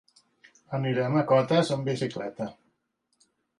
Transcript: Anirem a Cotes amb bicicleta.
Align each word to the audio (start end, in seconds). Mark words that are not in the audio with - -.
Anirem 0.77 1.17
a 1.19 1.23
Cotes 1.33 1.71
amb 1.77 1.87
bicicleta. 1.91 2.51